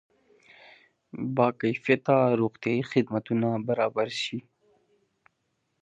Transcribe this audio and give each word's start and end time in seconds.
با 1.35 1.47
کیفیته 1.61 2.17
روغتیایي 2.41 2.83
خدمتونه 2.91 3.49
برابر 3.67 4.09
شي. 4.21 4.37